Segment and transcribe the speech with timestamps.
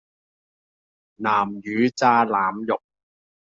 [1.17, 2.81] 南乳炸腩肉